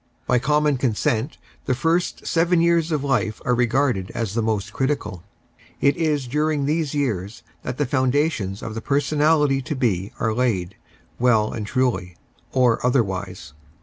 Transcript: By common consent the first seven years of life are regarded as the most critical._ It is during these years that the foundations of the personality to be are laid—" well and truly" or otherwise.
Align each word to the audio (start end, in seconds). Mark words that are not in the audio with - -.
By 0.25 0.39
common 0.39 0.77
consent 0.77 1.37
the 1.65 1.75
first 1.75 2.25
seven 2.25 2.59
years 2.59 2.91
of 2.91 3.03
life 3.03 3.39
are 3.45 3.53
regarded 3.53 4.09
as 4.15 4.33
the 4.33 4.41
most 4.41 4.73
critical._ 4.73 5.21
It 5.79 5.95
is 5.95 6.25
during 6.27 6.65
these 6.65 6.95
years 6.95 7.43
that 7.61 7.77
the 7.77 7.85
foundations 7.85 8.63
of 8.63 8.73
the 8.73 8.81
personality 8.81 9.61
to 9.61 9.75
be 9.75 10.11
are 10.19 10.33
laid—" 10.33 10.75
well 11.19 11.51
and 11.53 11.67
truly" 11.67 12.17
or 12.51 12.83
otherwise. 12.83 13.53